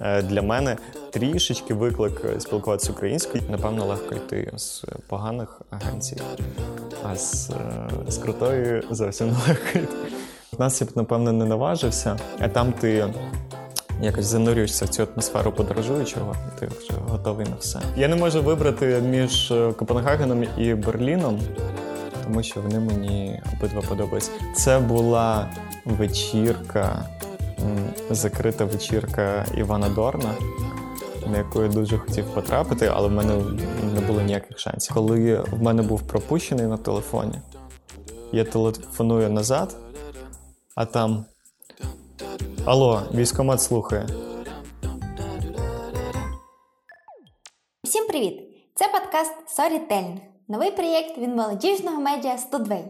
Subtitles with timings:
[0.00, 0.76] е, для мене
[1.10, 3.42] трішечки виклик е, спілкуватися українською.
[3.50, 6.16] Напевно, легко йти з поганих агенцій,
[7.04, 9.88] а з, е, з крутої зовсім не легко йти.
[10.52, 13.14] В нас я б, напевно, не наважився, а там ти
[14.00, 17.78] якось занурюєшся в цю атмосферу подорожуючого, і ти вже готовий на все.
[17.96, 21.40] Я не можу вибрати між Копенгагеном і Берліном,
[22.24, 24.30] тому що вони мені обидва подобаються.
[24.54, 25.48] Це була
[25.84, 27.04] вечірка,
[28.10, 30.34] закрита вечірка Івана Дорна,
[31.26, 33.34] на яку я дуже хотів потрапити, але в мене
[33.94, 34.94] не було ніяких шансів.
[34.94, 37.34] Коли в мене був пропущений на телефоні,
[38.32, 39.76] я телефоную назад,
[40.74, 41.24] а там.
[42.64, 44.06] Алло, військомат слухає.
[47.84, 48.42] Всім привіт!
[48.74, 50.18] Це подкаст Storytelling,
[50.48, 52.84] новий проєкт від молодіжного медіа Студвей.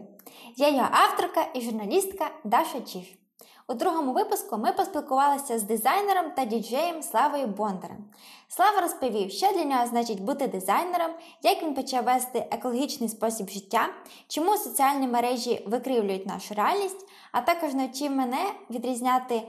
[0.57, 3.26] Я його авторка і журналістка Даша Чіш.
[3.69, 8.05] У другому випуску ми поспілкувалися з дизайнером та діджеєм Славою Бондарем.
[8.47, 11.11] Слава розповів, що для нього значить бути дизайнером,
[11.43, 13.89] як він почав вести екологічний спосіб життя,
[14.27, 19.41] чому соціальні мережі викривлюють нашу реальність, а також навчив мене відрізняти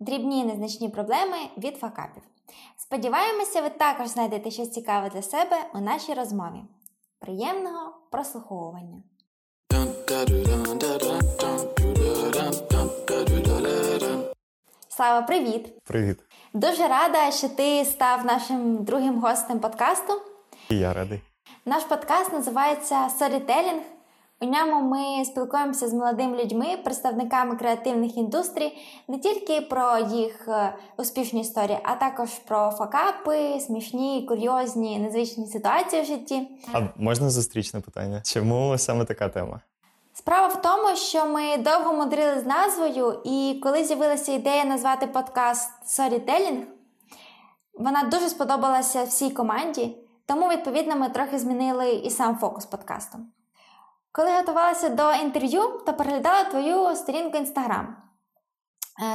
[0.00, 2.22] дрібні незначні проблеми від факапів.
[2.76, 6.62] Сподіваємося, ви також знайдете щось цікаве для себе у нашій розмові.
[7.18, 9.02] Приємного прослуховування!
[14.96, 15.72] Слава, привіт!
[15.84, 16.18] Привіт.
[16.54, 20.12] Дуже рада, що ти став нашим другим гостем подкасту.
[20.70, 21.20] І я радий.
[21.66, 23.80] Наш подкаст називається Storytelling.
[24.40, 28.72] У ньому ми спілкуємося з молодими людьми, представниками креативних індустрій,
[29.08, 36.02] не тільки про їх е, успішні історії, а також про факапи, смішні, курйозні, незвичні ситуації
[36.02, 36.48] в житті.
[36.72, 38.22] А можна зустрічне питання?
[38.24, 39.60] Чому саме така тема?
[40.14, 45.70] Справа в тому, що ми довго мудрили з назвою, і коли з'явилася ідея назвати подкаст
[45.86, 46.62] Storytelling,
[47.74, 49.96] вона дуже сподобалася всій команді,
[50.26, 53.18] тому, відповідно, ми трохи змінили і сам фокус подкасту.
[54.12, 57.96] Коли готувалася до інтерв'ю, то переглядала твою сторінку Інстаграм.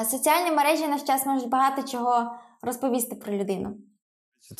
[0.02, 3.78] Е, Соціальні мережі наш час можуть багато чого розповісти про людину.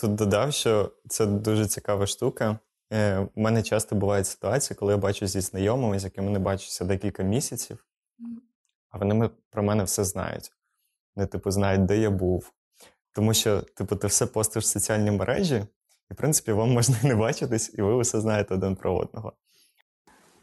[0.02, 2.60] Тут додав, що це дуже цікава штука.
[2.94, 6.86] Е, У мене часто бувають ситуації, коли я бачу зі знайомими, з якими не бачуся
[6.86, 7.86] декілька місяців,
[8.90, 10.52] а вони про мене все знають.
[11.16, 12.54] Вони, типу, знають, де я був.
[13.12, 15.66] Тому що, типу, ти все постиш в соціальні мережі,
[16.12, 19.34] і, в принципі, вам можна не бачитись, і ви все знаєте один про одного.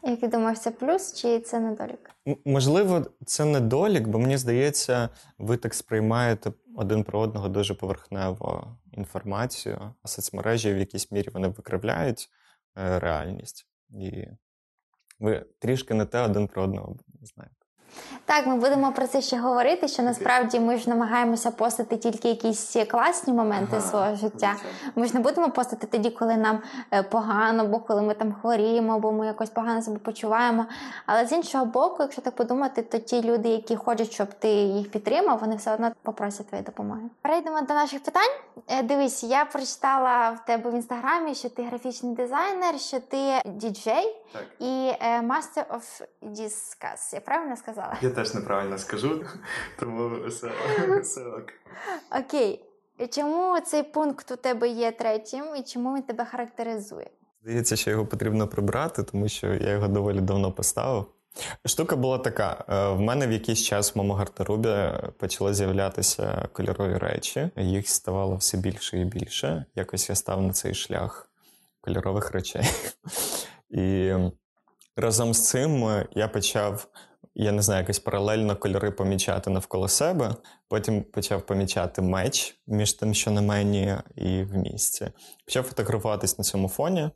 [0.05, 2.11] Як ти думаєш, це плюс чи це недолік?
[2.45, 9.93] Можливо, це недолік, бо мені здається, ви так сприймаєте один про одного дуже поверхнево інформацію,
[10.03, 12.29] а соцмережі в якійсь мірі вони викривляють
[12.77, 13.67] е, реальність.
[13.89, 14.27] І
[15.19, 17.64] ви трішки не те один про одного знаєте.
[18.27, 22.75] Так, ми будемо про це ще говорити, що насправді ми ж намагаємося постати тільки якісь
[22.91, 24.55] класні моменти свого життя.
[24.95, 26.59] Ми ж не будемо постати тоді, коли нам
[26.93, 30.65] е, погано, або коли ми там хворіємо, або ми якось погано себе почуваємо.
[31.05, 34.91] Але з іншого боку, якщо так подумати, то ті люди, які хочуть, щоб ти їх
[34.91, 37.01] підтримав, вони все одно попросять твоєї допомоги.
[37.21, 38.31] Перейдемо до наших питань.
[38.67, 44.15] Е, Дивись, я прочитала в тебе в інстаграмі, що ти графічний дизайнер, що ти діджей
[44.33, 44.43] Так.
[44.59, 47.13] і Master of Discuss.
[47.13, 47.84] Я правильно сказала?
[48.01, 49.23] Я теж неправильно скажу,
[49.79, 50.51] тому все,
[51.01, 51.45] все ок.
[52.19, 52.61] Окей.
[53.11, 57.09] Чому цей пункт у тебе є третім і чому він тебе характеризує?
[57.43, 61.05] Здається, що його потрібно прибрати, тому що я його доволі давно поставив.
[61.65, 64.75] Штука була така: е, в мене в якийсь час в моєму гардеробі
[65.17, 67.49] почали з'являтися кольорові речі.
[67.57, 69.65] Їх ставало все більше і більше.
[69.75, 71.29] Якось я став на цей шлях
[71.81, 72.63] кольорових речей.
[73.69, 74.13] І
[74.95, 76.87] разом з цим я почав,
[77.35, 80.35] я не знаю, якось паралельно кольори помічати навколо себе.
[80.67, 85.07] Потім почав помічати меч між тим, що на мені, і в місці.
[85.45, 87.09] Почав фотографуватись на цьому фоні.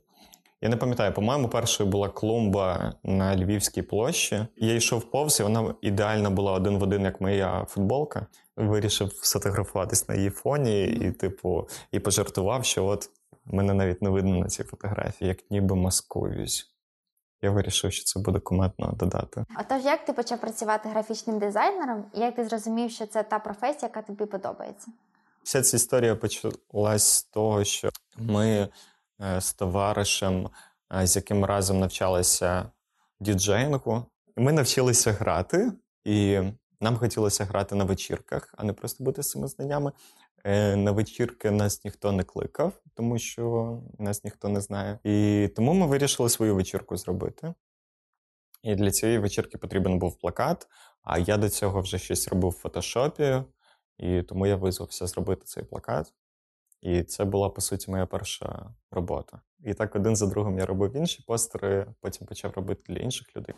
[0.62, 4.46] Я не пам'ятаю, по-моєму, першою була клумба на Львівській площі.
[4.56, 8.26] Я йшов повз, і вона ідеально була один в один, як моя футболка.
[8.56, 13.10] Вирішив сфотографуватись на її фоні, і, типу, і пожартував, що от
[13.44, 16.69] мене навіть не видно на цій фотографії, як ніби маскуюсь.
[17.42, 19.44] Я вирішив, що це буде куметно додати.
[19.60, 23.82] Отож, як ти почав працювати графічним дизайнером, і як ти зрозумів, що це та професія,
[23.82, 24.86] яка тобі подобається?
[25.42, 28.68] Вся ця історія почалась з того, що ми
[29.20, 30.50] е, з товаришем,
[31.00, 32.70] е, з яким разом навчалися
[33.20, 34.04] діджеїнгу,
[34.36, 35.72] ми навчилися грати,
[36.04, 36.40] і
[36.80, 39.92] нам хотілося грати на вечірках, а не просто бути з цими знаннями.
[40.44, 44.98] Е, На вечірки нас ніхто не кликав, тому що нас ніхто не знає.
[45.04, 47.54] І тому ми вирішили свою вечірку зробити.
[48.62, 50.66] І для цієї вечірки потрібен був плакат.
[51.02, 53.42] А я до цього вже щось робив в фотошопі.
[53.98, 56.12] І тому я визвався зробити цей плакат.
[56.80, 59.40] І це була, по суті, моя перша робота.
[59.64, 63.54] І так один за другим я робив інші постери, потім почав робити для інших людей.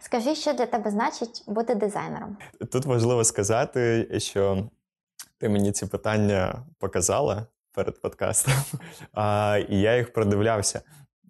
[0.00, 2.36] Скажи, що для тебе значить бути дизайнером?
[2.72, 4.68] Тут важливо сказати, що
[5.38, 8.54] ти мені ці питання показала перед подкастом,
[9.12, 10.82] а, і я їх продивлявся.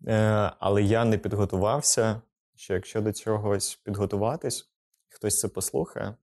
[0.06, 2.22] Е, але я не підготувався,
[2.54, 4.70] що якщо до чогось підготуватись,
[5.08, 6.16] хтось це послухає,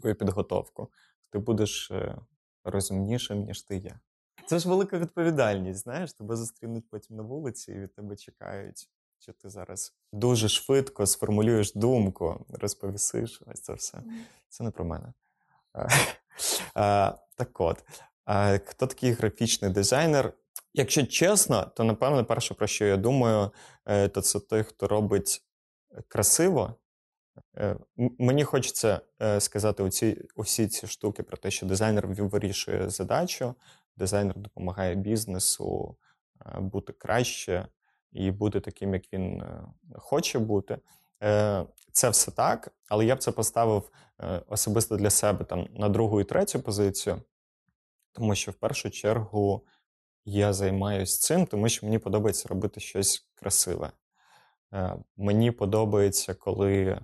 [0.00, 0.88] таку підготовку,
[1.30, 2.18] ти будеш е,
[2.64, 3.98] розумнішим, ніж ти є.
[4.46, 8.88] Це ж велика відповідальність, знаєш, тебе зустрінуть потім на вулиці і від тебе чекають,
[9.18, 14.02] що ти зараз дуже швидко сформулюєш думку, розповісиш ось це все.
[14.48, 15.12] Це не про мене.
[17.38, 17.84] Так от,
[18.28, 20.32] а, хто такий графічний дизайнер?
[20.74, 23.50] Якщо чесно, то напевно, перше, про що я думаю,
[23.86, 25.42] е, то це той, хто робить
[26.08, 26.74] красиво.
[27.56, 33.54] Е, мені хочеться е, сказати оці, усі ці штуки про те, що дизайнер вирішує задачу,
[33.96, 35.96] дизайнер допомагає бізнесу
[36.58, 37.68] бути краще
[38.12, 39.42] і бути таким, як він
[39.94, 40.78] хоче бути.
[41.92, 43.90] Це все так, але я б це поставив
[44.48, 47.22] особисто для себе там на другу і третю позицію,
[48.18, 49.66] тому що в першу чергу
[50.24, 53.92] я займаюся цим, тому що мені подобається робити щось красиве.
[54.72, 57.00] Е, мені подобається, коли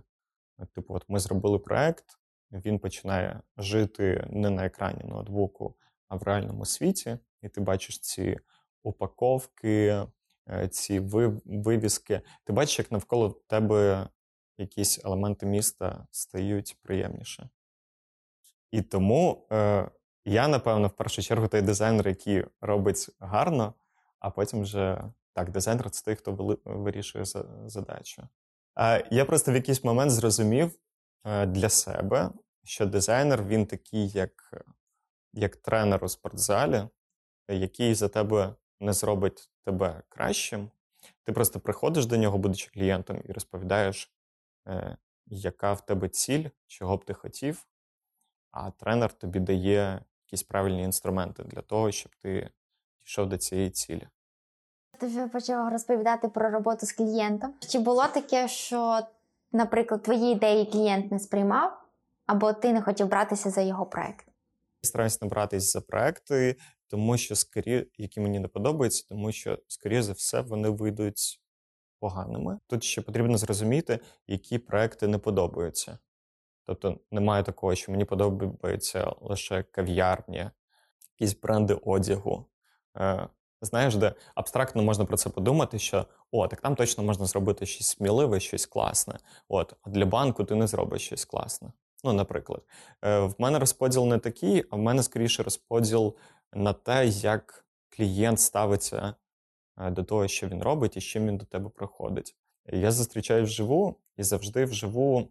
[0.74, 2.04] типу, от ми зробили проект,
[2.52, 5.76] він починає жити не на екрані ноутбуку,
[6.08, 8.38] а в реальному світі, і ти бачиш ці
[8.82, 10.06] упаковки,
[10.48, 11.00] е, ці
[11.44, 12.20] вивіски.
[12.44, 14.08] Ти бачиш, як навколо тебе
[14.58, 17.48] якісь елементи міста стають приємніше.
[18.70, 19.90] І тому е,
[20.24, 23.74] я, напевно, в першу чергу той дизайнер, який робить гарно,
[24.18, 27.24] а потім вже так, дизайнер це той, хто вирішує
[27.66, 28.28] задачу.
[29.10, 30.78] Я просто в якийсь момент зрозумів
[31.24, 32.30] е, для себе,
[32.64, 34.64] що дизайнер він такий, як
[35.32, 36.88] як тренер у спортзалі,
[37.48, 40.70] який за тебе не зробить тебе кращим.
[41.24, 44.12] Ти просто приходиш до нього, будучи клієнтом, і розповідаєш,
[44.68, 47.66] е, яка в тебе ціль, чого б ти хотів,
[48.50, 52.50] а тренер тобі дає якісь правильні інструменти для того, щоб ти
[53.04, 54.08] дійшов до цієї цілі.
[54.98, 57.54] Ти вже почав розповідати про роботу з клієнтом.
[57.68, 59.00] Чи було таке, що,
[59.52, 61.84] наприклад, твої ідеї клієнт не сприймав,
[62.26, 64.26] або ти не хотів братися за його проект?
[64.82, 66.56] Стараюсь не братись за проекти,
[66.88, 71.40] тому що скорі, які мені не подобаються, тому що, скоріше за все, вони вийдуть
[71.98, 72.58] поганими.
[72.66, 75.98] Тут ще потрібно зрозуміти, які проекти не подобаються.
[76.66, 80.50] Тобто немає такого, що мені подобаються лише кав'ярні,
[81.18, 82.46] якісь бренди одягу.
[82.96, 83.28] Е,
[83.64, 87.86] Знаєш, де абстрактно можна про це подумати, що о, так там точно можна зробити щось
[87.86, 89.18] сміливе, щось класне.
[89.48, 91.72] От, а для банку ти не зробиш щось класне.
[92.04, 92.62] Ну, наприклад,
[93.04, 96.16] е, в мене розподіл не такий, а в мене скоріше розподіл
[96.52, 99.14] на те, як клієнт ставиться
[99.78, 102.36] е, до того, що він робить, і з чим він до тебе приходить.
[102.66, 105.28] Я зустрічаю вживу і завжди вживу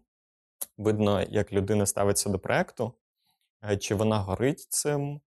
[0.78, 2.92] видно, як людина ставиться до проекту,
[3.70, 5.20] е, чи вона горить цим,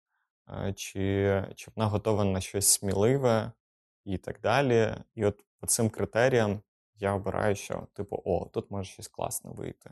[0.49, 3.51] е, чи чи вона готова на щось сміливе
[4.05, 4.95] і так далі.
[5.15, 6.61] І от по цим критеріям
[6.95, 9.89] я обираю, що, типу, о, тут може щось класне вийти.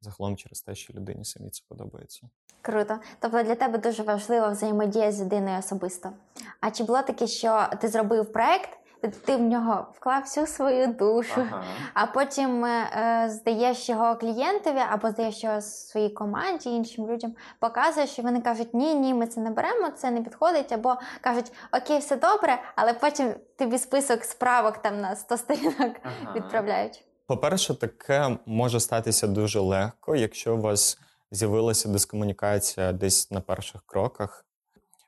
[0.00, 2.28] Загалом через те, що людині самі це подобається.
[2.62, 2.98] Круто.
[3.18, 6.12] Тобто для тебе дуже важлива взаємодія з людиною особисто.
[6.60, 8.78] А чи було таке, що ти зробив проект,
[9.08, 11.64] ти в нього вклав всю свою душу, ага.
[11.94, 18.10] а потім е, е, здаєш його клієнтові або здаєш його своїй команді, іншим людям, показуєш,
[18.10, 21.98] що вони кажуть, ні, ні, ми це не беремо, це не підходить, або кажуть, окей,
[21.98, 26.34] все добре, але потім тобі список справок там на 100 сторінок ага.
[26.36, 27.04] відправляють.
[27.26, 30.98] По-перше, таке може статися дуже легко, якщо у вас
[31.30, 34.46] з'явилася дискомунікація десь на перших кроках.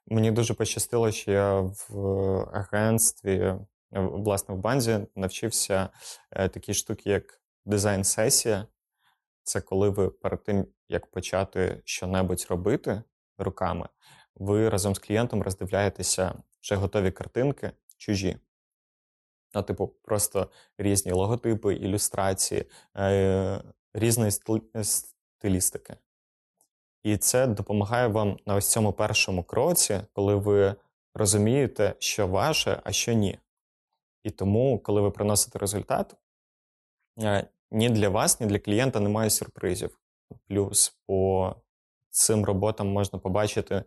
[0.06, 1.96] Мені дуже пощастило, що я в
[2.52, 3.54] агентстві
[4.00, 5.88] власне в банзі навчився
[6.30, 8.66] е, такі штуки, як дизайн-сесія.
[9.42, 13.02] Це коли ви перед тим, як почати що-небудь робити
[13.38, 13.88] руками,
[14.34, 18.38] ви разом з клієнтом роздивляєтеся вже готові картинки чужі.
[19.54, 22.64] Ну, типу, просто різні логотипи, ілюстрації,
[22.96, 23.62] е,
[23.94, 24.30] різної
[24.82, 25.96] стилістики.
[27.02, 30.74] І це допомагає вам на ось цьому першому кроці, коли ви
[31.14, 33.38] розумієте, що ваше, а що ні.
[34.24, 36.16] І тому, коли ви приносите результат,
[37.22, 39.98] е, ні для вас, ні для клієнта немає сюрпризів.
[40.48, 41.54] Плюс по
[42.10, 43.84] цим роботам можна побачити,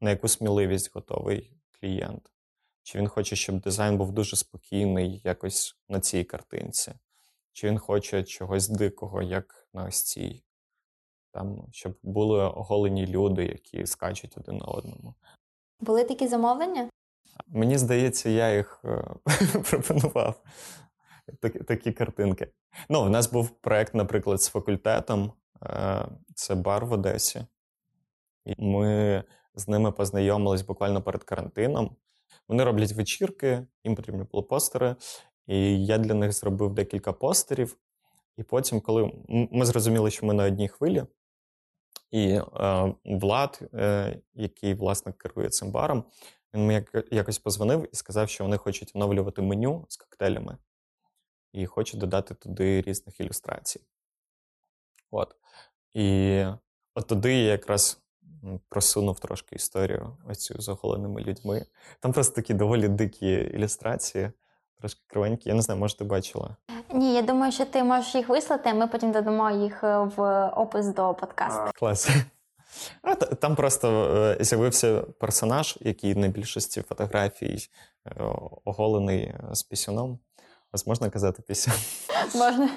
[0.00, 2.30] на яку сміливість готовий клієнт.
[2.82, 6.92] Чи він хоче, щоб дизайн був дуже спокійний, якось на цій картинці,
[7.52, 10.42] чи він хоче чогось дикого, як на ось цій.
[11.32, 15.14] там, щоб були оголені люди, які скачуть один на одному.
[15.80, 16.90] Були такі замовлення?
[17.46, 19.04] Мені здається, я їх е,
[19.70, 20.42] пропонував.
[21.66, 22.48] Такі, картинки.
[22.88, 25.32] Ну, в нас був проєкт, наприклад, з факультетом.
[25.62, 27.46] Е, Це бар в Одесі.
[28.58, 29.24] Ми
[29.54, 31.96] з ними познайомились буквально перед карантином.
[32.48, 34.96] Вони роблять вечірки, їм потрібні були постери.
[35.46, 37.76] І я для них зробив декілька постерів.
[38.36, 41.04] І потім, коли ми зрозуміли, що ми на одній хвилі,
[42.10, 46.04] і е, Влад, е, який власне керує цим баром,
[46.54, 50.58] він мені якось позвонив і сказав, що вони хочуть оновлювати меню з коктейлями
[51.52, 53.80] і хочуть додати туди різних ілюстрацій.
[55.10, 55.36] От.
[55.94, 56.44] І
[56.94, 58.00] от туди я якраз
[58.68, 61.66] просунув трошки історію оцю з оголеними людьми.
[62.00, 64.30] Там просто такі доволі дикі ілюстрації,
[64.78, 65.48] трошки кривенькі.
[65.48, 66.56] Я не знаю, може, ти бачила.
[66.94, 70.48] Ні, я думаю, що ти можеш їх вислати, а ми потім додамо їх е, в
[70.48, 71.70] опис до подкасту.
[71.74, 72.10] Клас.
[73.02, 74.04] А, там просто
[74.40, 77.58] е, з'явився персонаж, який на більшості фотографій
[78.06, 78.10] е,
[78.64, 80.18] оголений е, з пісюном.
[80.72, 81.74] Вас можна казати пісюн?
[82.34, 82.70] Можна.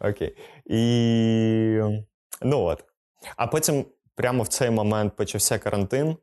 [0.00, 0.36] Окей.
[0.66, 1.80] І
[2.42, 2.84] ну от.
[3.36, 6.16] А потім прямо в цей момент почався карантин,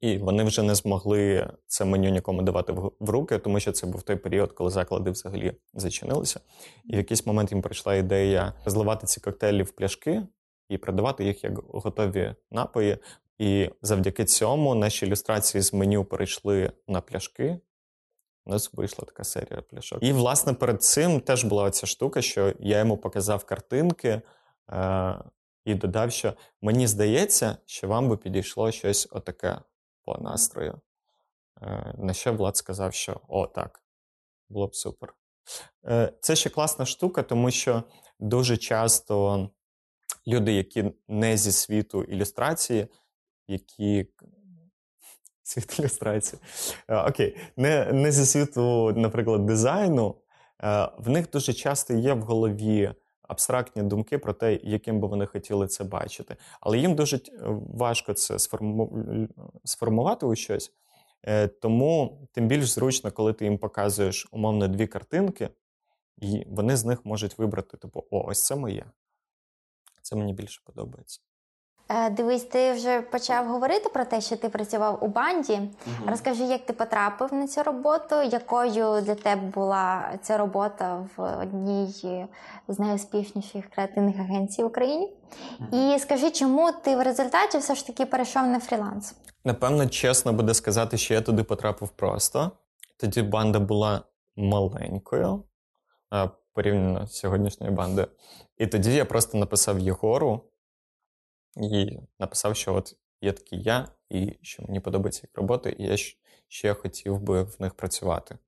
[0.00, 3.86] і вони вже не змогли це меню нікому давати в в руки, тому що це
[3.86, 6.40] був той період, коли заклади взагалі зачинилися.
[6.84, 10.22] І в якийсь момент їм прийшла ідея зливати ці коктейлі в пляшки
[10.70, 12.98] і продавати їх як готові напої.
[13.38, 17.60] І завдяки цьому наші ілюстрації з меню перейшли на пляшки.
[18.46, 20.02] У нас вийшла така серія пляшок.
[20.02, 24.22] І, власне, перед цим теж була оця штука, що я йому показав картинки
[24.70, 25.24] е-
[25.64, 29.58] і додав, що мені здається, що вам би підійшло щось отаке
[30.04, 30.80] по настрою.
[31.62, 33.82] Е- на що Влад сказав, що о, так,
[34.48, 35.14] було б супер.
[35.86, 37.82] Е- це ще класна штука, тому що
[38.18, 39.48] дуже часто
[40.34, 42.86] люди, які не зі світу ілюстрації,
[43.48, 44.06] які
[45.42, 46.42] світ ілюстрації.
[46.88, 50.14] Е, Окей, не, не зі світу, наприклад, дизайну.
[50.62, 55.26] е, В них дуже часто є в голові абстрактні думки про те, яким би вони
[55.26, 56.36] хотіли це бачити.
[56.60, 57.20] Але їм дуже
[57.74, 59.28] важко це сформу-
[59.64, 60.72] сформувати у щось.
[61.26, 65.48] Е, Тому тим більш зручно, коли ти їм показуєш умовно дві картинки,
[66.16, 68.84] і вони з них можуть вибрати: типу, о, ось це моє.
[70.10, 71.20] Це мені більше подобається.
[71.88, 75.60] Е, Дивись, ти вже почав говорити про те, що ти працював у банді.
[76.06, 82.26] Розкажи, як ти потрапив на цю роботу, якою для тебе була ця робота в одній
[82.68, 85.12] з найуспішніших креативних агенцій в Україні?
[85.72, 89.14] І скажи, чому ти в результаті все ж таки перейшов на фріланс?
[89.44, 92.50] Напевно, чесно буде сказати, що я туди потрапив просто.
[92.96, 94.02] Тоді банда була
[94.36, 95.42] маленькою
[96.52, 98.08] порівняно з сьогоднішньою бандою.
[98.56, 100.44] І тоді я просто написав Єгору
[101.56, 105.96] і написав, що от є такий я, і що мені подобається їх робота, і я
[106.48, 108.38] ще хотів би в них працювати.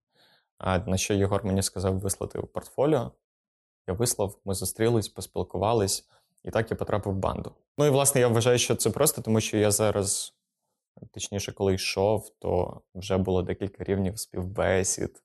[0.59, 3.13] А на що Єгор мені сказав вислати в портфоліо.
[3.89, 6.09] Я вислав, ми зустрілись, поспілкувались,
[6.45, 7.55] і так я потрапив в банду.
[7.79, 10.35] Ну і власне я вважаю, що це просто, тому що я зараз
[11.11, 15.23] точніше, коли йшов, то вже було декілька рівнів співбесід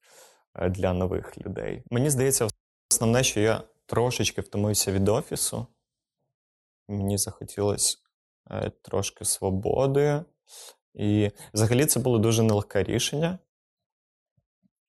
[0.55, 1.84] е, для нових людей.
[1.91, 2.48] Мені здається,
[2.91, 5.67] основне, що я трошечки втомився від офісу.
[6.88, 7.98] Мені захотілося
[8.51, 10.24] е, трошки свободи.
[10.94, 13.39] І взагалі це було дуже нелегке рішення.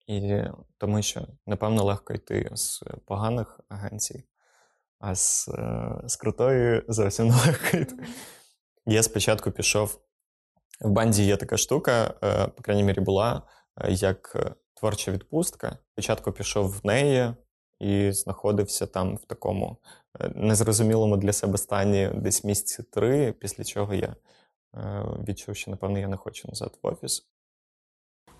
[0.06, 0.42] І
[0.78, 4.24] тому що, напевно, легко йти з поганих агенцій,
[4.98, 7.96] а з, е, з крутої зовсім нелегко йти.
[8.86, 10.00] Я спочатку пішов
[10.80, 13.42] в банді є така штука, е, по крайній мірі, була
[13.88, 14.36] як
[14.74, 15.78] творча відпустка.
[15.92, 17.34] Спочатку пішов в неї
[17.80, 19.76] і знаходився там в такому
[20.20, 24.16] е, незрозумілому для себе стані десь місяці три, після чого я
[24.74, 27.26] е, відчув, що, напевно, я не хочу назад в офіс.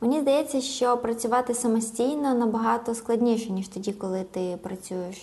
[0.01, 5.17] Мені здається, що працювати самостійно набагато складніше, ніж тоді, коли ти працюєш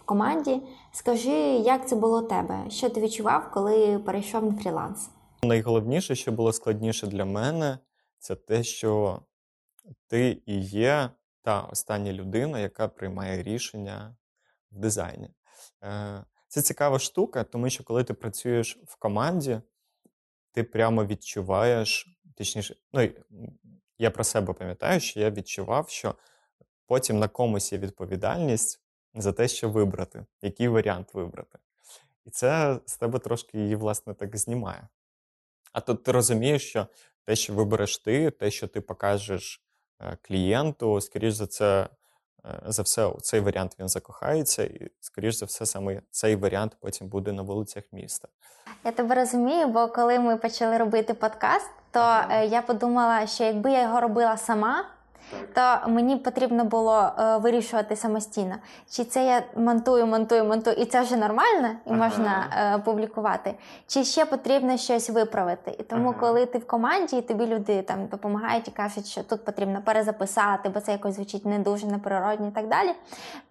[0.00, 0.60] в команді.
[0.92, 1.30] Скажи,
[1.64, 2.70] як це було у тебе?
[2.70, 5.08] Що ти відчував, коли перейшов на фріланс?
[5.42, 7.78] Найголовніше, що було складніше для мене,
[8.18, 9.20] це те, що
[10.08, 11.10] ти і є
[11.44, 14.16] та остання людина, яка приймає рішення
[14.70, 15.28] в дизайні.
[15.82, 19.60] Е, Це цікава штука, тому що коли ти працюєш в команді,
[20.52, 23.10] ти прямо відчуваєш, точніше, ну
[23.98, 26.14] я про себе пам'ятаю, що я відчував, що
[26.86, 28.80] потім на комусь є відповідальність
[29.14, 31.58] за те, що вибрати, який варіант вибрати.
[32.24, 34.88] І це з тебе трошки її, власне, так знімає.
[35.72, 36.86] А тут ти розумієш, що
[37.24, 39.63] те, що вибереш ти, те, що ти покажеш
[40.22, 41.88] клієнту, скоріш за це,
[42.44, 46.76] е, за все, у цей варіант він закохається, і, скоріш за все, саме цей варіант
[46.80, 48.28] потім буде на вулицях міста.
[48.84, 53.72] Я тебе розумію, бо коли ми почали робити подкаст, то е, я подумала, що якби
[53.72, 54.84] я його робила сама,
[55.54, 58.54] то мені потрібно було е, вирішувати самостійно.
[58.90, 61.96] Чи це я монтую, монтую, монтую, і це вже нормально, і Ага.
[61.96, 63.54] можна е, публікувати,
[63.86, 65.76] чи ще потрібно щось виправити.
[65.78, 66.18] І тому, Ага.
[66.20, 70.68] коли ти в команді, і тобі люди там допомагають і кажуть, що тут потрібно перезаписати,
[70.68, 72.90] бо це якось звучить не дуже неприродно і так далі,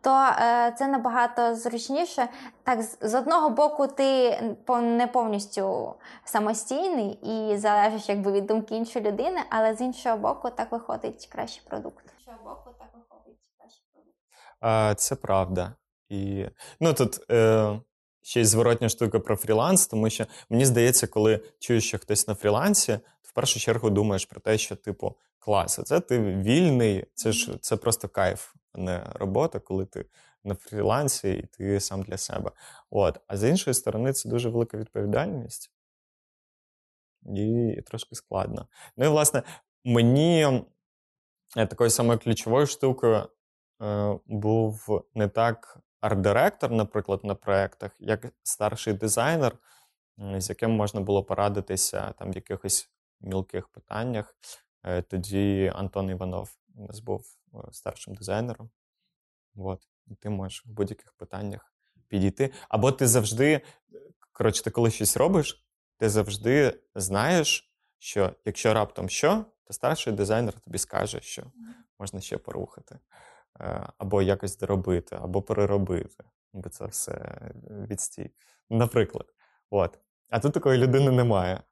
[0.01, 0.09] то
[0.41, 2.27] е, це набагато зручніше.
[2.63, 4.37] Так, з- одного боку, ти
[4.81, 10.71] не повністю самостійний і залежиш якби від думки іншої людини, але з іншого боку, так
[10.71, 12.05] виходить кращий продукт.
[12.05, 14.15] З іншого боку, так виходить кращий продукт.
[14.59, 15.73] А, це правда.
[16.09, 16.45] І
[16.79, 17.79] ну тут е,
[18.21, 22.35] ще й зворотня штука про фріланс, тому що мені здається, коли чуєш, що хтось на
[22.35, 27.31] фрілансі, то в першу чергу думаєш про те, що типу клас, це ти вільний, це
[27.31, 30.05] ж це просто кайф, а не робота, коли ти
[30.43, 32.51] на фрілансі і ти сам для себе.
[32.89, 33.19] От.
[33.27, 35.71] А з іншої сторони, це дуже велика відповідальність
[37.25, 38.67] і трошки складно.
[38.97, 39.43] Ну і власне,
[39.83, 40.63] мені
[41.57, 43.29] е, такою самою ключовою штукою
[43.81, 49.57] е, був не так арт-директор, наприклад, на проєктах, як старший дизайнер,
[50.17, 52.89] з яким можна було порадитися там в якихось
[53.21, 54.37] мілких питаннях.
[54.83, 58.69] Е, Тоді Антон Іванов у нас був е, старшим дизайнером.
[59.55, 59.92] От.
[60.19, 61.73] Ти можеш в будь-яких питаннях
[62.07, 62.51] підійти.
[62.69, 63.61] Або ти завжди,
[64.31, 65.65] коротше, ти коли щось робиш,
[65.97, 71.43] ти завжди знаєш, що якщо раптом що, то старший дизайнер тобі скаже, що
[71.99, 72.99] можна ще порухати,
[73.61, 77.53] Е, або якось доробити, або переробити, бо це все е,
[77.89, 78.31] відстій.
[78.69, 79.25] Наприклад.
[79.69, 79.99] От.
[80.29, 81.63] А тут такої людини немає.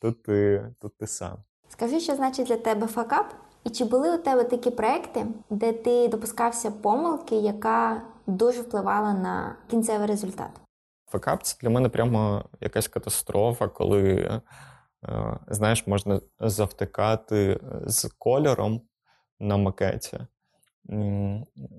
[0.00, 1.44] Тут ти, тут ти сам.
[1.68, 3.34] Скажи, що значить для тебе факап?
[3.64, 9.56] І чи були у тебе такі проекти, де ти допускався помилки, яка дуже впливала на
[9.70, 10.50] кінцевий результат?
[11.06, 14.02] Факап це для мене прямо якась катастрофа, коли,
[15.04, 18.80] е, знаєш, можна завтикати з кольором
[19.40, 20.18] на макеті,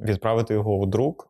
[0.02, 1.30] відправити його у друк,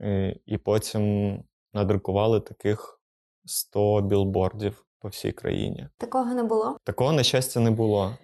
[0.00, 3.00] е, і потім надрукували таких
[3.44, 5.88] 100 білбордів по всій країні.
[5.98, 6.76] Такого не було.
[6.84, 8.16] Такого, на щастя, не було.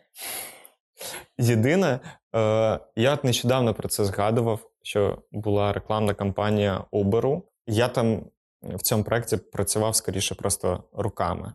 [1.38, 2.00] Єдине,
[2.36, 7.42] е, я нещодавно про це згадував, що була рекламна кампанія Uber.
[7.66, 8.24] Я там
[8.62, 11.54] в цьому проєкті працював скоріше просто руками.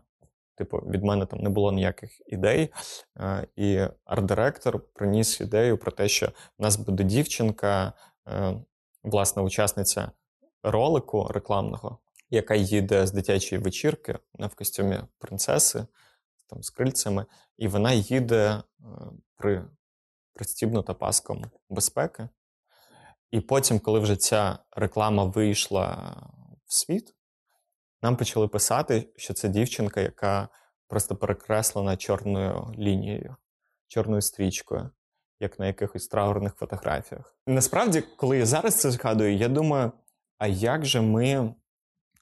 [0.56, 2.72] Типу, від мене там не було ніяких ідей.
[3.20, 6.26] Е, і арт-директор приніс ідею про те, що
[6.58, 7.92] в нас буде дівчинка,
[8.28, 8.54] е,
[9.02, 10.10] власне, учасниця
[10.62, 11.98] ролику рекламного,
[12.30, 15.86] яка їде з дитячої вечірки в костюмі принцеси
[16.46, 18.62] там, з крильцями, і вона їде е,
[19.36, 19.64] при
[20.34, 22.28] пристібнута паском безпеки.
[23.30, 26.16] І потім, коли вже ця реклама вийшла
[26.66, 27.14] в світ,
[28.02, 30.48] нам почали писати, що це дівчинка, яка
[30.88, 33.36] просто перекреслена чорною лінією,
[33.88, 34.90] чорною стрічкою,
[35.40, 37.36] як на якихось траурних фотографіях.
[37.46, 39.92] Насправді, коли я зараз це згадую, я думаю,
[40.38, 41.54] а як же ми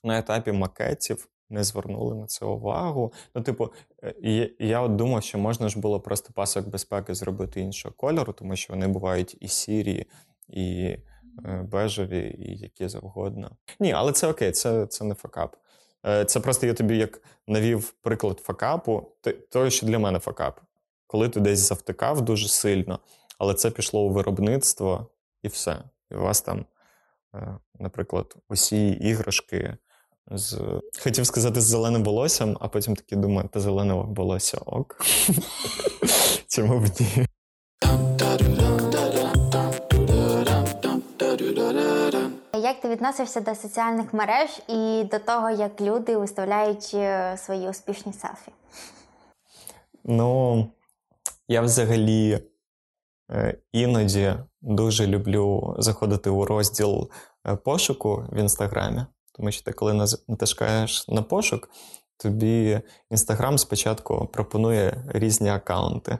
[0.02, 3.12] на етапі макетів не звернули на це увагу?
[3.34, 3.72] Ну, типу,
[4.04, 8.56] е, я от думав, що можна ж було просто пасок безпеки зробити іншого кольору, тому
[8.56, 10.06] що вони бувають і сірі,
[10.48, 10.96] і
[11.44, 13.50] е, бежеві, і які завгодно.
[13.80, 15.56] Ні, але це окей, це, це не факап.
[16.06, 19.12] Е, Це просто я тобі як навів приклад факапу,
[19.50, 20.60] того, що для мене факап.
[21.06, 22.98] Коли ти десь завтикав дуже сильно,
[23.38, 25.06] але це пішло у виробництво
[25.42, 25.78] і все.
[26.10, 26.66] І у вас там,
[27.78, 29.76] наприклад, усі іграшки
[30.30, 30.58] з.
[31.02, 34.96] Хотів сказати з зеленим волоссям, а потім таки думаю, та зелене волосся ок.
[36.48, 37.26] Чому б ні?
[42.62, 48.12] Як ти відносився до соціальних мереж і до того, як люди виставляють е, свої успішні
[48.12, 48.52] селфі?
[50.04, 50.66] Ну,
[51.48, 52.40] я взагалі
[53.30, 57.10] е, іноді дуже люблю заходити у розділ
[57.46, 61.68] е, пошуку в інстаграмі, тому що ти, коли натискаєш на пошук,
[62.16, 66.18] тобі інстаграм спочатку пропонує різні аккаунти,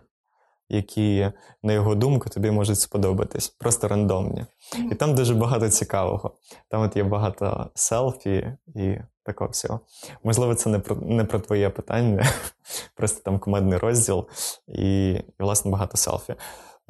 [0.69, 4.47] які, на його думку, тобі можуть сподобатись, просто рандомні.
[4.93, 6.37] І там дуже багато цікавого.
[6.69, 9.81] Там от є багато селфі і такого всього.
[10.25, 12.27] Можливо, це не про, не про твоє питання,
[12.97, 14.29] просто там командний розділ
[14.69, 16.35] і, і власне, багато селфі.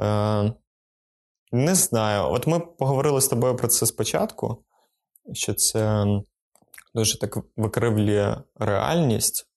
[0.01, 0.53] Е,
[1.53, 2.33] не знаю.
[2.33, 4.65] От ми поговорили з тобою про це спочатку,
[5.33, 6.07] що це
[6.95, 9.49] дуже так викривлює реальність,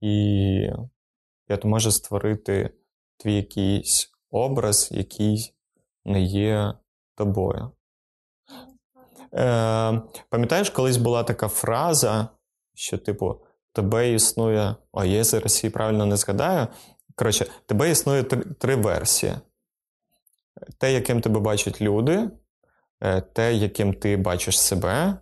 [0.00, 0.70] і
[1.48, 2.74] от може створити
[3.16, 5.54] твій якийсь образ, який
[6.04, 6.74] не є
[7.14, 7.72] тобою.
[9.34, 12.28] Е, Пам'ятаєш, колись була така фраза,
[12.74, 13.40] що, типу,
[13.72, 14.74] тебе існує.
[14.92, 16.66] О, я зараз її правильно не згадаю.
[17.14, 19.34] Коротше, тебе існує три, три версії:
[20.78, 22.30] те, яким тебе бачать люди,
[23.32, 25.18] те, яким ти бачиш себе,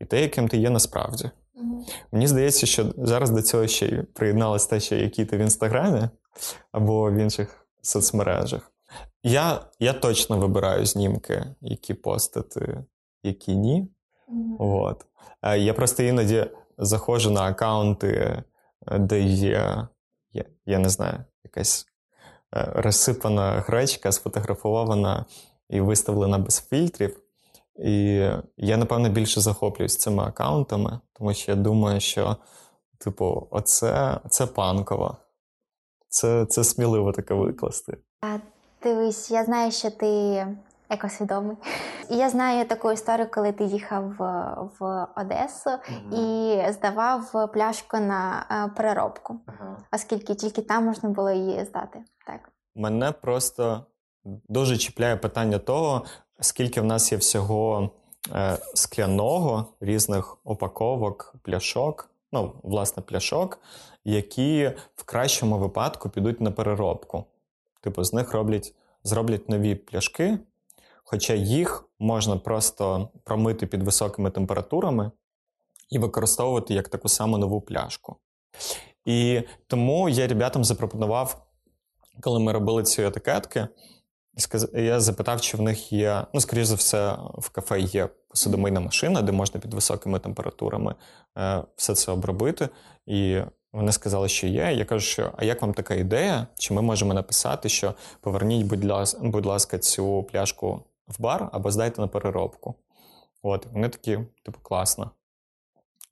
[0.00, 1.30] і те, яким ти є насправді.
[2.12, 6.08] Мені здається, що зараз до цього ще й приєдналось те, що який ти в інстаграмі
[6.72, 8.72] або в інших соцмережах.
[9.22, 12.84] Я я точно вибираю знімки, які постати,
[13.22, 13.88] які ні.
[14.58, 15.06] От.
[15.42, 16.46] Е, Я просто іноді
[16.78, 18.42] заходжу на аккаунти,
[18.88, 19.88] е, де є,
[20.32, 21.86] я, я не знаю, якась
[22.56, 25.24] е, розсипана гречка, сфотографована
[25.70, 27.20] і виставлена без фільтрів.
[27.76, 32.36] І я, напевно, більше захоплююсь цими аккаунтами, тому що я думаю, що,
[32.98, 35.16] типу, оце це панково.
[36.08, 37.96] Це це сміливо таке викласти.
[38.20, 38.38] А,
[38.82, 40.46] Дивись, я знаю, що ти
[40.90, 41.56] екосвідомий.
[42.10, 44.24] І я знаю таку історію, коли ти їхав в,
[44.80, 46.68] в Одесу mm-hmm.
[46.68, 49.76] і здавав пляшку на е, переробку, uh-huh.
[49.92, 52.04] оскільки тільки там можна було її здати.
[52.26, 52.52] Так.
[52.74, 53.86] Мене просто
[54.24, 56.04] дуже чіпляє питання того,
[56.40, 57.90] скільки в нас є всього
[58.34, 63.60] е, скляного, різних упаковок, пляшок, ну, власне, пляшок,
[64.04, 67.24] які в кращому випадку підуть на переробку.
[67.80, 70.38] Типу, з них роблять, зроблять нові пляшки,
[71.04, 75.10] хоча їх можна просто промити під високими температурами
[75.90, 78.16] і використовувати як таку саму нову пляшку.
[79.04, 81.46] І тому я ребятам запропонував,
[82.20, 83.68] коли ми робили ці етикетки,
[84.74, 89.22] я запитав, чи в них є, ну, скоріш за все, в кафе є посудомийна машина,
[89.22, 90.94] де можна під високими температурами
[91.38, 92.68] е, все це обробити.
[93.06, 93.40] І
[93.72, 94.72] вони сказали, що є.
[94.72, 96.46] Я кажу, що а як вам така ідея?
[96.58, 101.70] Чи ми можемо написати, що поверніть, будь ласка, будь ласка, цю пляшку в бар або
[101.70, 102.74] здайте на переробку?
[103.42, 105.10] От, вони такі, типу, класно.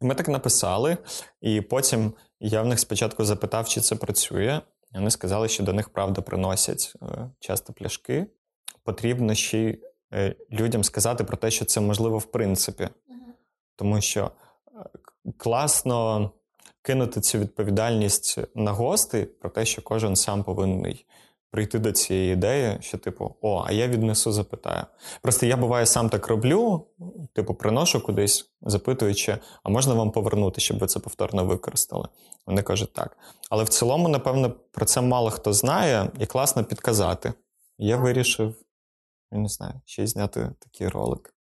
[0.00, 0.96] Ми так написали,
[1.40, 4.60] і потім я в них спочатку запитав, чи це працює.
[4.94, 8.26] Вони сказали, що до них правда приносять е, часто пляшки.
[8.82, 9.78] Потрібно ще
[10.12, 12.88] е, людям сказати про те, що це можливо в принципі.
[13.76, 14.30] Тому що
[14.66, 14.80] е,
[15.36, 16.30] класно
[16.82, 21.06] кинути цю відповідальність на гости про те, що кожен сам повинний
[21.50, 24.84] прийти до цієї ідеї, що, типу, о, а я віднесу, запитаю.
[25.22, 26.86] Просто я буває сам так роблю,
[27.32, 32.08] типу, приношу кудись, запитуючи, а можна вам повернути, щоб ви це повторно використали?
[32.46, 33.16] Вони кажуть так.
[33.50, 37.32] Але в цілому, напевно, про це мало хто знає, і класно підказати.
[37.78, 38.54] Я вирішив,
[39.32, 41.34] я не знаю, ще й зняти такий ролик.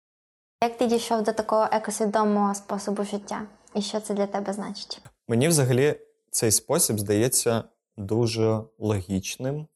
[0.63, 3.41] Як ти дійшов до такого екосвідомого способу життя?
[3.75, 5.01] І що це для тебе значить?
[5.27, 5.95] Мені взагалі
[6.31, 7.63] цей спосіб здається
[7.97, 9.67] дуже логічним.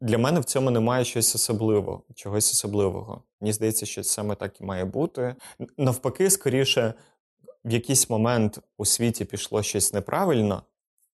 [0.00, 3.22] Для мене в цьому немає щось особливого, чогось особливого.
[3.40, 5.36] Мені здається, що саме так і має бути.
[5.78, 6.94] Навпаки, скоріше,
[7.64, 10.62] в якийсь момент у світі пішло щось неправильно,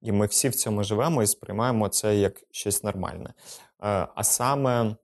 [0.02, 3.28] і ми всі в цьому живемо і сприймаємо це як щось нормальне.
[3.28, 4.96] Е, а саме,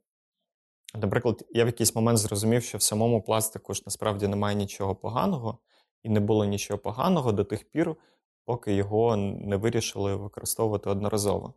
[0.94, 5.58] наприклад, я в якийсь момент зрозумів, що в самому пластику ж насправді немає нічого поганого,
[6.02, 7.96] і не було нічого поганого до тих пір,
[8.44, 11.54] поки його не вирішили використовувати одноразово.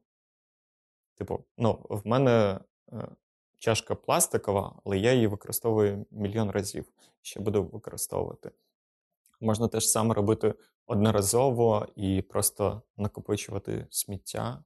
[1.16, 2.60] Типу, ну, в мене
[2.94, 3.08] е,
[3.58, 6.86] чашка пластикова, але я її використовую мільйон разів,
[7.22, 8.52] ще буду використовувати.
[9.42, 10.54] Можна теж саме робити
[10.88, 14.64] одноразово і просто накопичувати сміття.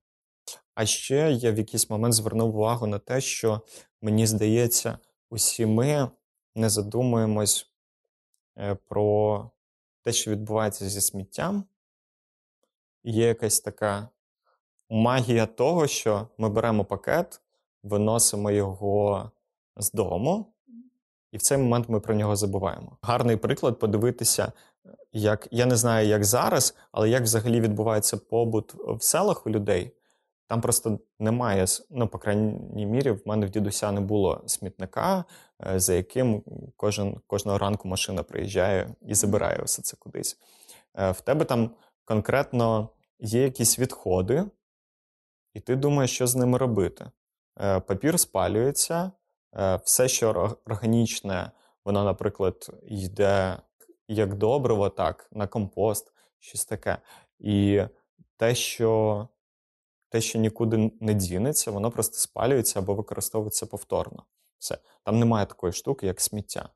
[0.75, 3.61] А ще я в якийсь момент звернув увагу на те, що
[4.01, 4.97] мені здається,
[5.29, 6.11] усі ми
[6.55, 7.71] не задумуємось
[8.57, 9.51] е, про
[10.01, 11.63] те, що відбувається зі сміттям.
[13.03, 14.09] Є якась така
[14.89, 17.41] магія того, що ми беремо пакет,
[17.83, 19.31] виносимо його
[19.77, 20.53] з дому,
[21.31, 22.97] і в цей момент ми про нього забуваємо.
[23.01, 24.51] Гарний приклад подивитися,
[25.11, 29.91] як я не знаю, як зараз, але як взагалі відбувається побут в селах у людей.
[30.47, 35.25] Там просто немає, ну, по крайній мірі, в мене в дідуся не було смітника,
[35.67, 36.43] е, за яким
[36.75, 40.37] кожен, кожного ранку машина приїжджає і забирає все це кудись.
[40.97, 41.71] Е, в тебе там
[42.05, 44.45] конкретно є якісь відходи,
[45.53, 47.11] і ти думаєш, що з ними робити.
[47.59, 49.11] Е, папір спалюється,
[49.83, 51.51] все, що органічне,
[51.85, 53.57] воно, наприклад, йде
[54.07, 56.97] як добриво, так, на компост, щось таке.
[57.39, 57.81] І
[58.37, 59.27] те, що
[60.09, 64.23] те, що нікуди не дінеться, воно просто спалюється або використовується повторно.
[64.57, 64.77] Все.
[65.03, 66.69] Там немає такої штуки, як сміття.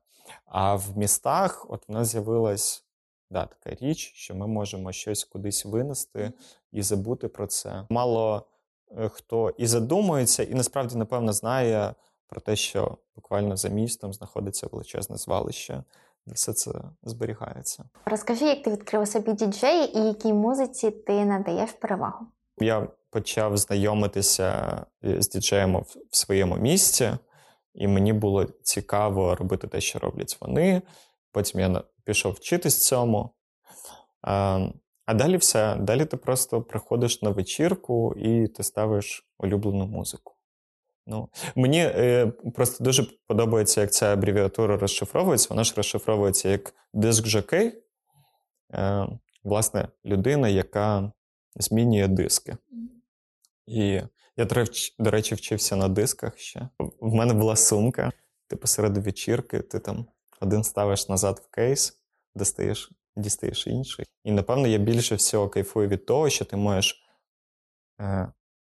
[0.44, 2.84] А в містах от в нас з'явилась
[3.30, 6.32] да, така річ, що ми можемо щось кудись винести
[6.72, 7.86] і забути про це.
[7.90, 8.42] Мало е,
[9.12, 11.94] хто і задумується, і насправді, напевно, знає
[12.28, 15.84] про те, що буквально за містом знаходиться величезне звалище,
[16.26, 16.70] де все це
[17.02, 17.84] зберігається.
[18.04, 22.26] Розкажи, як ти відкрив собі діджеї і якій музиці ти надаєш перевагу?
[22.58, 25.80] Я почав знайомитися е, з діджеями
[26.10, 27.10] в своєму місті,
[27.74, 30.82] і мені було цікаво робити те, що роблять вони.
[31.32, 33.30] Потім я пішов вчитись цьому.
[35.06, 35.76] А, далі все.
[35.76, 40.34] Далі ти просто приходиш на вечірку і ти ставиш улюблену музику.
[41.06, 45.46] Ну, мені е, просто дуже подобається, як ця абревіатура розшифровується.
[45.50, 47.82] Вона ж розшифровується як диск жокей.
[48.74, 49.08] Е,
[49.44, 51.12] власне, людина, яка
[51.56, 52.56] змінює диски.
[53.66, 54.02] І
[54.36, 54.44] я,
[54.98, 56.68] до речі, вчився на дисках ще.
[57.00, 58.12] В мене була сумка.
[58.46, 60.06] Ти посеред вечірки, ти там
[60.40, 61.98] один ставиш назад в кейс,
[62.34, 64.06] достаєш, дістаєш інший.
[64.24, 67.04] І напевно я більше всього кайфую від того, що ти можеш
[68.00, 68.32] е,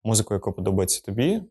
[0.05, 1.42] музику, яка подобається тобі,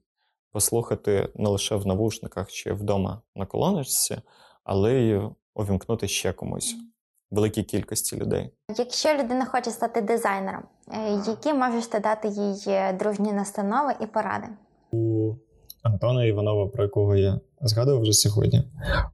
[0.52, 4.18] послухати не лише в навушниках чи вдома на колоночці,
[4.64, 5.22] але й
[5.56, 6.76] увімкнути ще комусь
[7.32, 8.50] великій кількості людей.
[8.78, 14.06] Якщо людина хоче стати дизайнером, е, які можеш ти дати їй е, дружні настанови і
[14.06, 14.48] поради?
[14.92, 15.36] у
[15.84, 18.64] Антона Іванова, про якого я згадував вже сьогодні.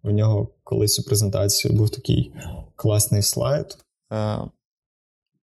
[0.04, 2.34] У нього колись у презентації був такий
[2.82, 3.78] класний слайд.
[4.14, 4.40] Е,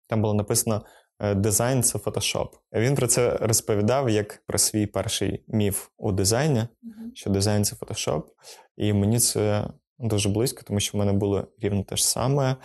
[0.06, 0.84] Там було написано
[1.20, 2.56] е, дизайн це фотошоп.
[2.72, 6.68] Він про це розповідав як про свій перший міф у дизайні,
[7.14, 8.30] що дизайн це фотошоп.
[8.76, 9.68] І мені це
[9.98, 12.56] дуже близько, тому що в мене було рівно те ж саме.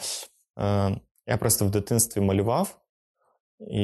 [0.59, 2.77] Е, Я просто в дитинстві малював,
[3.71, 3.83] і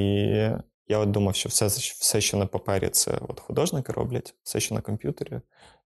[0.87, 4.75] я от думав, що все, все, що на папері, це от художники роблять, все, що
[4.75, 5.41] на комп'ютері,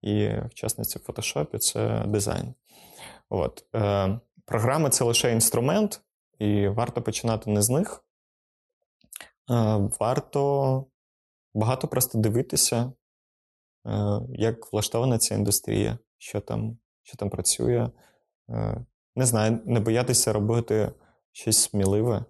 [0.02, 2.54] і в частності в фотошопі, це дизайн.
[3.28, 3.64] От.
[4.46, 6.00] Програми це лише інструмент,
[6.38, 8.04] і варто починати не з них.
[9.50, 10.84] Е, варто
[11.54, 12.92] багато просто дивитися,
[13.86, 17.90] е, як влаштована ця індустрія, що там, що там працює.
[18.50, 18.84] Е,
[19.16, 20.92] не знаю, не боятися робити
[21.32, 22.24] щось сміливе,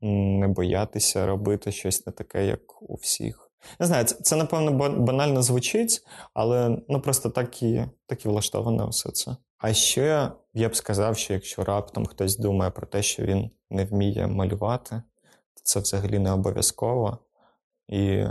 [0.00, 3.50] не боятися робити щось не таке, як у всіх.
[3.80, 9.10] Не знаю, це напевно банально звучить, але ну просто так і, так і влаштоване все
[9.10, 9.36] це.
[9.58, 13.84] А ще я б сказав, що якщо раптом хтось думає про те, що він не
[13.84, 15.02] вміє малювати,
[15.54, 17.18] то це взагалі не обов'язково.
[17.88, 18.24] І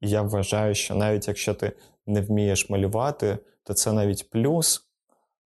[0.00, 1.72] я вважаю, що навіть якщо ти
[2.06, 4.86] не вмієш малювати, то це навіть плюс.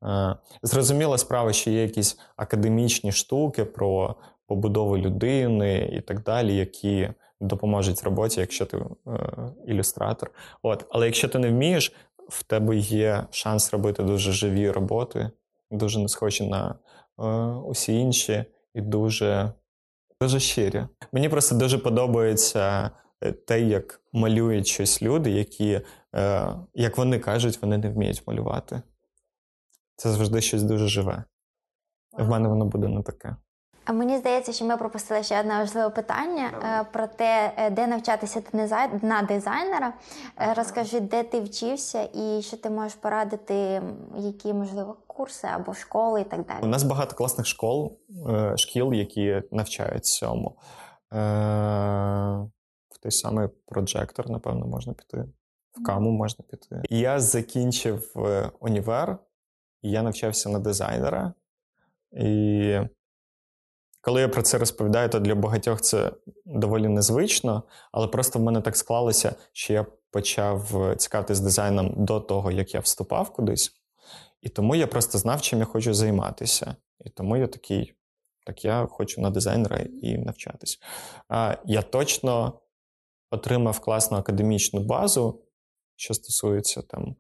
[0.05, 7.11] Е, Зрозуміла справа, що є якісь академічні штуки про побудову людини і так далі, які
[7.41, 8.83] допоможуть роботі, якщо ти е,
[9.67, 10.31] ілюстратор.
[10.63, 10.87] От.
[10.91, 11.93] Але якщо ти не вмієш,
[12.31, 15.31] в тебе є шанс робити дуже живі роботи,
[15.71, 16.75] дуже не схожі на
[17.19, 17.25] е,
[17.67, 19.53] усі інші, і дуже,
[20.21, 20.87] дуже щирі.
[21.13, 22.91] Мені просто дуже подобається
[23.21, 25.81] е, те, як малюють щось люди, які,
[26.15, 28.83] е, як вони кажуть, вони не вміють малювати.
[29.97, 31.25] Це завжди щось дуже живе.
[32.13, 33.37] В мене воно буде не таке.
[33.89, 38.41] Мені здається, що ми пропустили ще одне важливе питання е, про те, е, де навчатися
[38.41, 38.69] ти
[39.03, 39.93] на дизайнера.
[40.41, 43.83] Е, Розкажи, де ти вчився і що ти можеш порадити,
[44.17, 46.59] які можливо курси або школи і так далі.
[46.63, 47.99] У нас багато класних школ,
[48.57, 50.57] шкіл, які навчають цьому.
[52.91, 55.25] В той самий прожектор, напевно, можна піти.
[55.73, 56.83] В каму можна піти.
[56.91, 58.15] Я закінчив
[58.61, 59.19] універ,
[59.83, 61.33] і я навчався на дизайнера.
[62.13, 62.79] І
[64.01, 66.13] коли я про це розповідаю, то для багатьох це
[66.47, 72.21] доволі незвично, але просто в мене так склалося, що я почав е, цікавитись дизайном до
[72.21, 73.73] того, як я вступав кудись.
[74.41, 76.77] І тому я просто знав, чим я хочу займатися.
[77.05, 77.95] І тому я такий,
[78.47, 80.79] так я хочу на дизайнера і навчатись.
[81.29, 82.61] А, я точно
[83.31, 85.43] отримав класну академічну базу,
[85.97, 87.17] що стосується там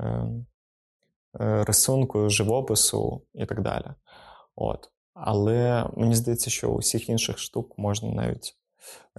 [0.00, 0.04] е,
[1.40, 3.86] е, рисунку, живопису і так далі.
[4.56, 4.90] От.
[5.14, 8.56] Але мені здається, що у всіх інших штук можна навіть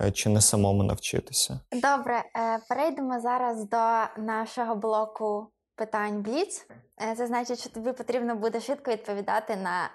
[0.01, 1.59] е, чи не самому навчитися.
[1.71, 6.67] Добре, е, перейдемо зараз до нашого блоку питань Бліц.
[7.01, 9.89] Е, Це значить, що тобі потрібно буде швидко відповідати на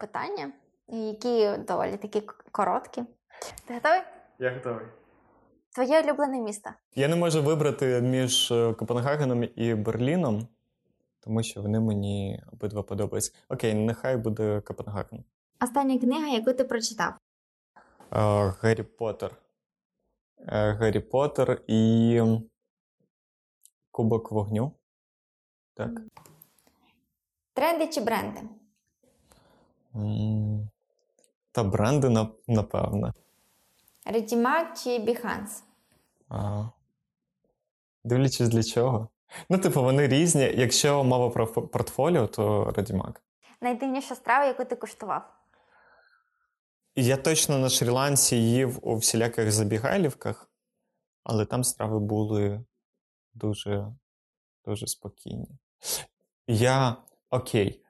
[0.00, 0.52] питання,
[0.88, 3.02] які доволі такі короткі.
[3.66, 4.00] Ти готовий?
[4.38, 4.86] Я готовий.
[5.74, 6.70] Твоє улюблене місто.
[6.94, 10.48] Я не можу вибрати між Копенгагеном і Берліном,
[11.20, 13.32] тому що вони мені обидва подобаються.
[13.48, 15.24] Окей, нехай буде Копенгаген.
[15.60, 17.12] Остання книга, яку ти прочитав.
[18.12, 19.30] Е, Гаррі Поттер.
[20.38, 22.22] Е, Гаррі Поттер і
[23.90, 24.72] Кубок вогню.
[25.74, 25.90] Так.
[27.52, 28.40] Тренди чи бренди?
[29.94, 30.68] М,
[31.52, 33.14] Та бренди, нап- напевно.
[34.04, 35.62] Редімак чи Behance?
[36.28, 36.64] А,
[38.04, 39.08] Дивлячись для чого.
[39.48, 40.42] Ну, типу, вони різні.
[40.56, 43.22] Якщо мова про портфоліо, то Радімак.
[43.60, 45.32] Найдивніша страва, яку ти куштував?
[46.98, 50.50] Я точно на Шрі-Ланці їв у всіляких забігайлівках,
[51.24, 52.64] але там страви були
[53.34, 53.92] дуже
[54.64, 55.48] дуже спокійні.
[56.48, 56.96] Я
[57.30, 57.84] окей,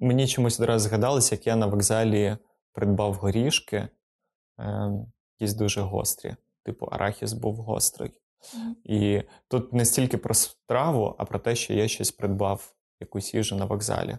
[0.00, 2.36] мені чомусь одразу згадалося, як я на вокзалі
[2.72, 3.88] придбав горішки,
[4.58, 4.90] е,
[5.38, 6.36] якісь дуже гострі.
[6.62, 8.20] Типу, арахіс був гострий.
[8.84, 13.56] І тут не стільки про страву, а про те, що я щось придбав якусь їжу
[13.56, 14.18] на вокзалі.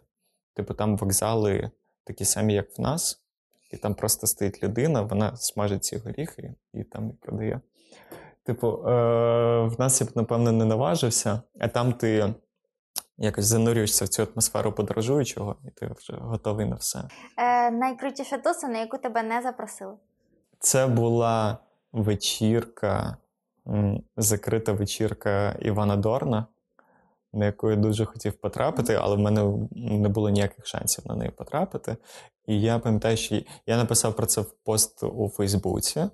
[0.53, 1.71] Типу, там вокзали
[2.03, 3.24] такі самі, як в нас,
[3.75, 7.61] і там просто стоїть людина, вона смажить ці горіхи і там продає.
[8.43, 8.91] Типу, е,
[9.61, 12.33] в нас я б, напевно, не наважився, а там ти
[13.17, 16.99] якось занурюєшся в цю атмосферу подорожуючого, і ти вже готовий на все.
[17.37, 19.93] Е, Найкрутіша туса, на яку тебе не запросили?
[20.59, 21.57] Це була
[21.91, 23.17] вечірка,
[24.17, 26.45] закрита вечірка Івана Дорна,
[27.35, 31.31] на яку я дуже хотів потрапити, але в мене не було ніяких шансів на неї
[31.31, 31.97] потрапити.
[32.47, 35.99] І я пам'ятаю, що я написав про це в пост у Фейсбуці.
[35.99, 36.09] Е,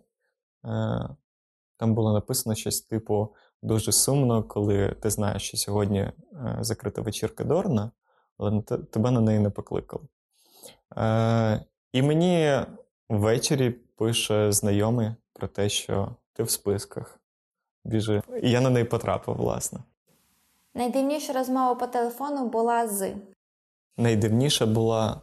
[1.77, 6.13] там було написано щось типу: дуже сумно, коли ти знаєш, що сьогодні е,
[6.62, 7.91] закрита вечірка Дорна,
[8.38, 10.03] але тебе на неї не покликали.
[10.97, 12.62] Е, І мені
[13.10, 17.19] ввечері пише знайомий про те, що ти в списках.
[17.86, 18.21] Біжи.
[18.43, 19.79] І я на неї потрапив, власне.
[20.73, 23.15] Найдивніша розмова по телефону була з.
[23.97, 25.21] Найдивніша була.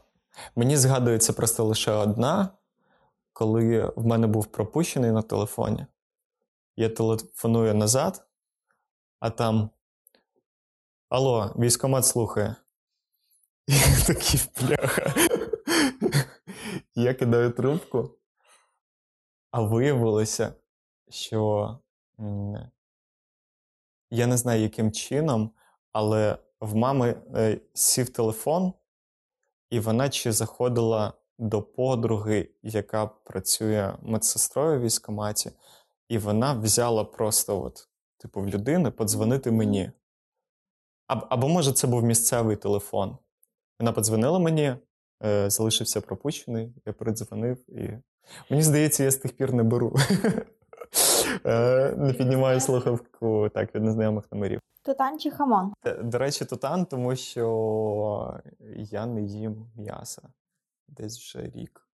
[0.57, 2.49] Мені згадується просто лише одна,
[3.33, 5.87] коли в мене був пропущений на телефоні.
[6.77, 8.27] Я телефоную назад,
[9.21, 9.71] а там.
[11.09, 12.57] Алло, військомат слухає.
[13.69, 15.15] Я такий бляха.
[16.95, 18.19] Я кидаю трубку,
[19.51, 20.55] а виявилося,
[21.09, 21.79] що
[24.11, 25.51] я не знаю, яким чином,
[25.93, 28.73] але в мами е, сів телефон,
[29.71, 35.51] і вона чи заходила до подруги, яка працює медсестрою в військкоматі,
[36.09, 39.91] і вона взяла просто, от, типу, в людини подзвонити мені.
[41.07, 43.19] Або, може, це був місцевий телефон.
[43.81, 44.75] Вона подзвонила мені,
[45.25, 47.99] е, залишився пропущений, я передзвонив, і
[48.51, 49.97] мені здається, я з тих пір не беру.
[51.47, 54.61] Е, не піднімаю слухавку так від незнайомих номерів.
[54.83, 55.73] Тутан чи хамон?
[55.87, 58.41] Е, до речі, тутан, тому що
[58.77, 60.23] я не їм м'яса
[60.89, 61.89] десь вже рік.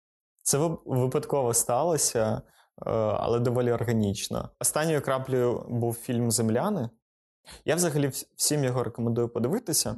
[0.43, 4.49] Це випадково сталося, е, але доволі органічно.
[4.59, 6.89] Останньою краплею був фільм Земляни.
[7.65, 9.95] Я взагалі всім його рекомендую подивитися.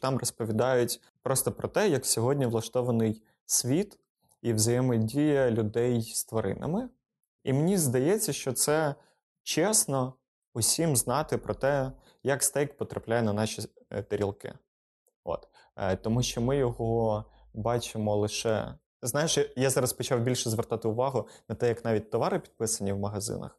[0.00, 3.98] Там розповідають просто про те, як сьогодні влаштований світ
[4.42, 6.88] і взаємодія людей з тваринами.
[7.44, 8.94] І мені здається, що це
[9.42, 10.14] чесно
[10.54, 14.54] усім знати про те, як стейк потрапляє на наші е, тарілки.
[15.24, 15.48] От.
[15.76, 18.74] Е, тому що ми його бачимо лише.
[19.02, 23.58] Знаєш, я зараз почав більше звертати увагу на те, як навіть товари підписані в магазинах.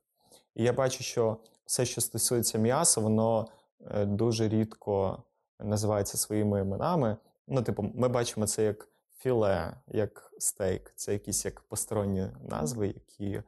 [0.56, 3.48] І я бачу, що все, що стосується м'яса, воно
[3.92, 5.24] е, дуже рідко
[5.60, 7.18] називається своїми іменами.
[7.48, 13.44] Ну, типу, ми бачимо це як філе, як стейк, це якісь як посторонні назви, які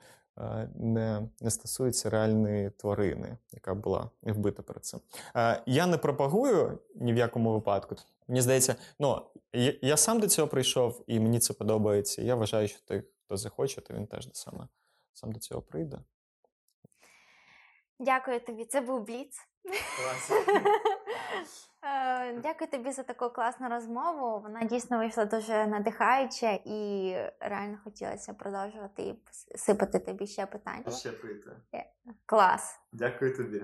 [0.76, 5.00] не не стосується реальної тварини, яка була вбита перед цим.
[5.36, 7.96] Е, я не пропагую ні в якому випадку.
[8.28, 9.22] Мені здається, ну
[9.54, 12.22] я, я сам до цього прийшов, і мені це подобається.
[12.22, 14.68] Я вважаю, що той, хто захоче, то він теж саме
[15.14, 16.00] сам до цього прийде.
[18.00, 18.66] Дякую тобі.
[18.66, 19.38] Це був Бліц.
[19.66, 20.97] Е,
[22.44, 24.40] дякую тобі за таку класну розмову.
[24.40, 29.16] Вона дійсно вийшла дуже надихаюча і реально хотілося продовжувати і
[29.56, 30.92] сипати тобі ще питання.
[30.92, 31.50] Ще прийти.
[31.76, 31.86] Е,
[32.26, 32.80] клас.
[32.94, 33.62] Дякую тобі.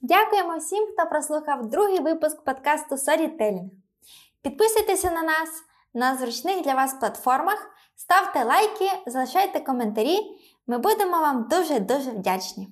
[0.00, 3.70] Дякуємо всім, хто прослухав другий випуск подкасту Storytelling.
[4.42, 5.48] Підписуйтеся на нас
[5.96, 10.18] на зручних для вас платформах, ставте лайки, залишайте коментарі.
[10.66, 12.68] Ми будемо вам дуже-дуже вдячні.